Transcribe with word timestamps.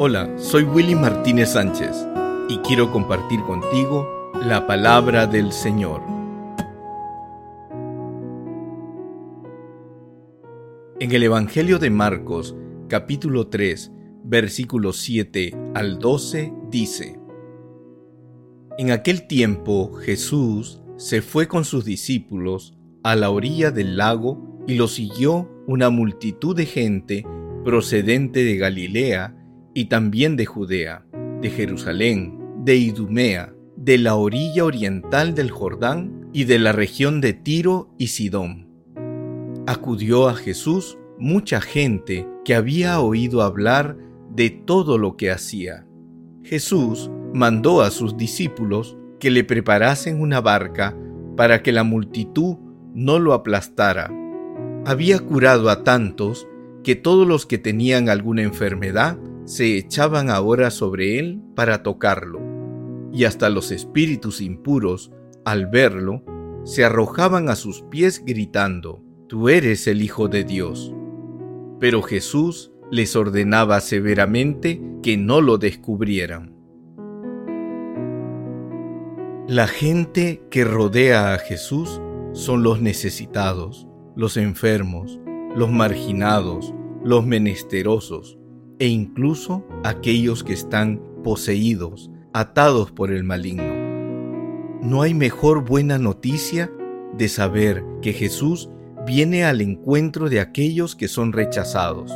Hola, 0.00 0.32
soy 0.38 0.62
Willy 0.62 0.94
Martínez 0.94 1.54
Sánchez 1.54 2.06
y 2.48 2.58
quiero 2.58 2.92
compartir 2.92 3.40
contigo 3.40 4.30
la 4.46 4.64
palabra 4.64 5.26
del 5.26 5.50
Señor. 5.50 6.02
En 11.00 11.10
el 11.10 11.24
Evangelio 11.24 11.80
de 11.80 11.90
Marcos, 11.90 12.54
capítulo 12.86 13.48
3, 13.48 13.90
versículos 14.22 14.98
7 14.98 15.56
al 15.74 15.98
12, 15.98 16.52
dice, 16.70 17.18
En 18.78 18.92
aquel 18.92 19.26
tiempo 19.26 19.94
Jesús 19.94 20.80
se 20.96 21.22
fue 21.22 21.48
con 21.48 21.64
sus 21.64 21.84
discípulos 21.84 22.78
a 23.02 23.16
la 23.16 23.30
orilla 23.30 23.72
del 23.72 23.96
lago 23.96 24.62
y 24.68 24.76
lo 24.76 24.86
siguió 24.86 25.50
una 25.66 25.90
multitud 25.90 26.54
de 26.54 26.66
gente 26.66 27.26
procedente 27.64 28.44
de 28.44 28.56
Galilea, 28.58 29.34
y 29.78 29.84
también 29.84 30.34
de 30.34 30.44
Judea, 30.44 31.04
de 31.40 31.50
Jerusalén, 31.50 32.36
de 32.64 32.74
Idumea, 32.74 33.54
de 33.76 33.96
la 33.96 34.16
orilla 34.16 34.64
oriental 34.64 35.36
del 35.36 35.52
Jordán 35.52 36.28
y 36.32 36.46
de 36.46 36.58
la 36.58 36.72
región 36.72 37.20
de 37.20 37.32
Tiro 37.32 37.94
y 37.96 38.08
Sidón. 38.08 38.66
Acudió 39.68 40.28
a 40.28 40.34
Jesús 40.34 40.98
mucha 41.16 41.60
gente 41.60 42.26
que 42.44 42.56
había 42.56 42.98
oído 42.98 43.40
hablar 43.40 43.96
de 44.34 44.50
todo 44.50 44.98
lo 44.98 45.16
que 45.16 45.30
hacía. 45.30 45.86
Jesús 46.42 47.08
mandó 47.32 47.80
a 47.82 47.92
sus 47.92 48.16
discípulos 48.16 48.98
que 49.20 49.30
le 49.30 49.44
preparasen 49.44 50.20
una 50.20 50.40
barca 50.40 50.96
para 51.36 51.62
que 51.62 51.70
la 51.70 51.84
multitud 51.84 52.56
no 52.94 53.20
lo 53.20 53.32
aplastara. 53.32 54.10
Había 54.84 55.20
curado 55.20 55.70
a 55.70 55.84
tantos 55.84 56.48
que 56.82 56.94
todos 56.94 57.26
los 57.26 57.46
que 57.46 57.58
tenían 57.58 58.08
alguna 58.08 58.42
enfermedad 58.42 59.18
se 59.44 59.76
echaban 59.76 60.30
ahora 60.30 60.70
sobre 60.70 61.18
él 61.18 61.40
para 61.54 61.82
tocarlo, 61.82 62.40
y 63.12 63.24
hasta 63.24 63.48
los 63.48 63.70
espíritus 63.70 64.40
impuros, 64.40 65.10
al 65.44 65.66
verlo, 65.66 66.22
se 66.64 66.84
arrojaban 66.84 67.48
a 67.48 67.56
sus 67.56 67.82
pies 67.82 68.22
gritando, 68.24 69.02
Tú 69.28 69.50
eres 69.50 69.86
el 69.86 70.00
Hijo 70.00 70.28
de 70.28 70.44
Dios. 70.44 70.94
Pero 71.80 72.00
Jesús 72.02 72.72
les 72.90 73.14
ordenaba 73.14 73.80
severamente 73.80 74.80
que 75.02 75.18
no 75.18 75.42
lo 75.42 75.58
descubrieran. 75.58 76.54
La 79.46 79.66
gente 79.66 80.42
que 80.50 80.64
rodea 80.64 81.34
a 81.34 81.38
Jesús 81.38 82.00
son 82.32 82.62
los 82.62 82.80
necesitados, 82.80 83.86
los 84.16 84.36
enfermos, 84.36 85.20
los 85.58 85.72
marginados, 85.72 86.72
los 87.02 87.26
menesterosos, 87.26 88.38
e 88.78 88.86
incluso 88.86 89.66
aquellos 89.82 90.44
que 90.44 90.52
están 90.52 91.02
poseídos, 91.24 92.12
atados 92.32 92.92
por 92.92 93.10
el 93.10 93.24
maligno. 93.24 93.74
No 94.82 95.02
hay 95.02 95.14
mejor 95.14 95.64
buena 95.64 95.98
noticia 95.98 96.70
de 97.16 97.28
saber 97.28 97.84
que 98.02 98.12
Jesús 98.12 98.70
viene 99.04 99.44
al 99.44 99.60
encuentro 99.60 100.28
de 100.28 100.38
aquellos 100.38 100.94
que 100.94 101.08
son 101.08 101.32
rechazados. 101.32 102.12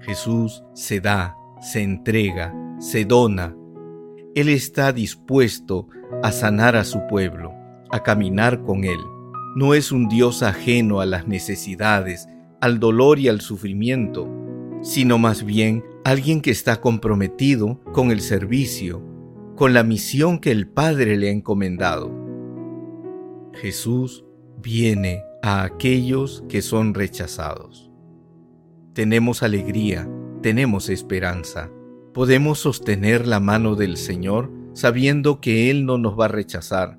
Jesús 0.00 0.64
se 0.72 1.02
da, 1.02 1.36
se 1.60 1.82
entrega, 1.82 2.54
se 2.78 3.04
dona. 3.04 3.54
Él 4.34 4.48
está 4.48 4.94
dispuesto 4.94 5.88
a 6.22 6.32
sanar 6.32 6.74
a 6.74 6.84
su 6.84 7.06
pueblo, 7.06 7.52
a 7.90 8.02
caminar 8.02 8.62
con 8.62 8.84
Él. 8.84 9.00
No 9.56 9.74
es 9.74 9.92
un 9.92 10.08
Dios 10.08 10.42
ajeno 10.42 11.00
a 11.00 11.06
las 11.06 11.26
necesidades, 11.26 12.26
al 12.60 12.80
dolor 12.80 13.18
y 13.18 13.28
al 13.28 13.40
sufrimiento 13.40 14.36
sino 14.86 15.18
más 15.18 15.44
bien 15.44 15.84
alguien 16.04 16.40
que 16.40 16.52
está 16.52 16.80
comprometido 16.80 17.80
con 17.92 18.12
el 18.12 18.20
servicio, 18.20 19.02
con 19.56 19.74
la 19.74 19.82
misión 19.82 20.38
que 20.38 20.52
el 20.52 20.68
Padre 20.68 21.16
le 21.16 21.28
ha 21.28 21.32
encomendado. 21.32 22.12
Jesús 23.54 24.24
viene 24.62 25.22
a 25.42 25.64
aquellos 25.64 26.44
que 26.48 26.62
son 26.62 26.94
rechazados. 26.94 27.90
Tenemos 28.92 29.42
alegría, 29.42 30.08
tenemos 30.42 30.88
esperanza, 30.88 31.70
podemos 32.14 32.60
sostener 32.60 33.26
la 33.26 33.40
mano 33.40 33.74
del 33.74 33.96
Señor 33.96 34.52
sabiendo 34.72 35.40
que 35.40 35.70
Él 35.70 35.84
no 35.84 35.98
nos 35.98 36.18
va 36.18 36.26
a 36.26 36.28
rechazar. 36.28 36.98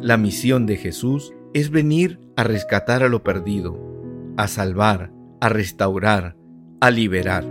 La 0.00 0.16
misión 0.16 0.66
de 0.66 0.76
Jesús 0.76 1.32
es 1.54 1.70
venir 1.70 2.18
a 2.34 2.42
rescatar 2.42 3.02
a 3.02 3.08
lo 3.08 3.22
perdido, 3.22 3.91
a 4.36 4.48
salvar, 4.48 5.12
a 5.40 5.48
restaurar, 5.48 6.36
a 6.80 6.90
liberar. 6.90 7.44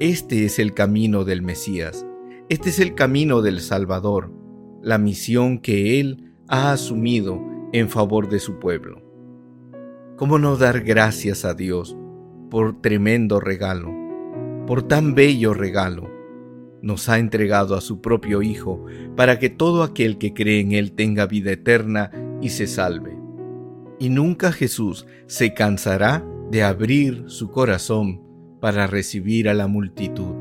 Este 0.00 0.44
es 0.44 0.58
el 0.58 0.74
camino 0.74 1.24
del 1.24 1.42
Mesías, 1.42 2.06
este 2.48 2.70
es 2.70 2.78
el 2.78 2.94
camino 2.94 3.42
del 3.42 3.60
Salvador, 3.60 4.32
la 4.82 4.98
misión 4.98 5.58
que 5.58 6.00
Él 6.00 6.34
ha 6.48 6.72
asumido 6.72 7.42
en 7.72 7.88
favor 7.88 8.28
de 8.28 8.38
su 8.38 8.58
pueblo. 8.58 9.02
¿Cómo 10.16 10.38
no 10.38 10.56
dar 10.56 10.80
gracias 10.80 11.44
a 11.44 11.54
Dios 11.54 11.96
por 12.50 12.80
tremendo 12.80 13.40
regalo, 13.40 13.92
por 14.66 14.82
tan 14.82 15.14
bello 15.14 15.54
regalo? 15.54 16.10
Nos 16.80 17.08
ha 17.08 17.18
entregado 17.18 17.74
a 17.74 17.80
su 17.80 18.00
propio 18.00 18.40
Hijo 18.40 18.84
para 19.16 19.38
que 19.38 19.50
todo 19.50 19.82
aquel 19.82 20.18
que 20.18 20.32
cree 20.32 20.60
en 20.60 20.72
Él 20.72 20.92
tenga 20.92 21.26
vida 21.26 21.52
eterna 21.52 22.10
y 22.40 22.50
se 22.50 22.66
salve. 22.66 23.17
Y 23.98 24.10
nunca 24.10 24.52
Jesús 24.52 25.06
se 25.26 25.54
cansará 25.54 26.24
de 26.50 26.62
abrir 26.62 27.24
su 27.26 27.50
corazón 27.50 28.22
para 28.60 28.86
recibir 28.86 29.48
a 29.48 29.54
la 29.54 29.66
multitud. 29.66 30.34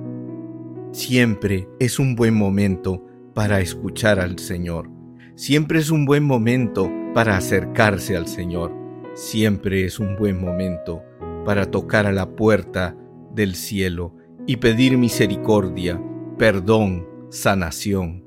Siempre 0.92 1.68
es 1.80 2.00
un 2.00 2.16
buen 2.16 2.36
momento 2.36 3.06
para 3.34 3.60
escuchar 3.60 4.20
al 4.20 4.40
Señor. 4.40 4.90
Siempre 5.36 5.80
es 5.80 5.92
un 5.92 6.06
buen 6.06 6.24
momento 6.24 6.92
para 7.14 7.38
acercarse 7.38 8.16
al 8.16 8.28
Señor. 8.28 8.74
Siempre 9.14 9.86
es 9.86 10.00
un 10.00 10.16
buen 10.16 10.40
momento 10.40 11.04
para 11.46 11.70
tocar 11.70 12.06
a 12.08 12.12
la 12.12 12.36
puerta 12.36 12.96
del 13.34 13.56
cielo 13.56 14.16
y 14.48 14.58
pedir 14.58 14.98
misericordia, 14.98 16.02
perdón, 16.38 17.08
sanación. 17.30 18.24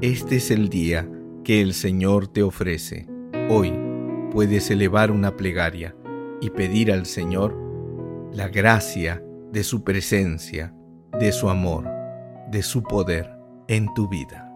Este 0.00 0.36
es 0.36 0.50
el 0.50 0.68
día 0.68 1.10
que 1.44 1.60
el 1.60 1.74
Señor 1.74 2.28
te 2.28 2.42
ofrece. 2.42 3.08
Hoy 3.48 3.85
puedes 4.36 4.70
elevar 4.70 5.10
una 5.10 5.34
plegaria 5.34 5.96
y 6.42 6.50
pedir 6.50 6.92
al 6.92 7.06
Señor 7.06 7.56
la 8.34 8.48
gracia 8.48 9.24
de 9.50 9.64
su 9.64 9.82
presencia, 9.82 10.74
de 11.18 11.32
su 11.32 11.48
amor, 11.48 11.88
de 12.50 12.62
su 12.62 12.82
poder 12.82 13.30
en 13.66 13.86
tu 13.94 14.10
vida. 14.10 14.52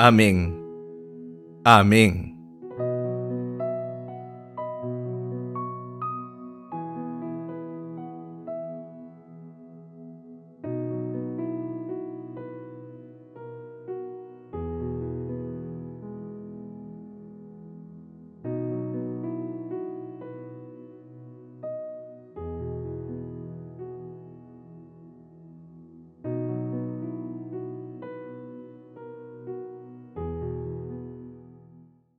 Amén. 0.00 0.60
Amén. 1.62 2.35